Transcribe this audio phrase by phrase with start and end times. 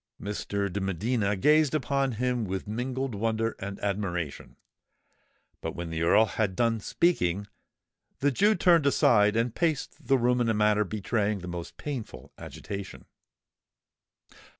[0.19, 0.67] Mr.
[0.73, 4.55] de Medina gazed upon him with mingled wonder and admiration:
[5.61, 7.45] but when the Earl had done speaking,
[8.17, 12.33] the Jew turned aside and paced the room in a manner betraying the most painful
[12.39, 13.05] agitation.